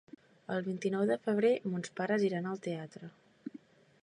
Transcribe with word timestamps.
El 0.55 0.63
vint-i-nou 0.67 1.05
de 1.11 1.19
febrer 1.27 1.53
mons 1.75 1.93
pares 2.01 2.27
iran 2.31 2.51
al 2.55 2.61
teatre. 2.69 3.13